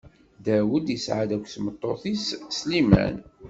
Dawed 0.45 0.87
isɛa-d 0.95 1.31
akked 1.35 1.51
tmeṭṭut-is 1.55 2.25
Sliman. 2.59 3.15